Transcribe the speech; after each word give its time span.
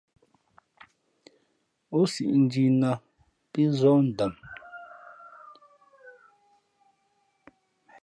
Ǒ 1.97 1.99
siʼ 2.13 2.31
njǐ 2.43 2.63
nāt 2.79 3.01
pí 3.51 3.61
zᾱh 3.77 3.97
ndam. 4.09 4.33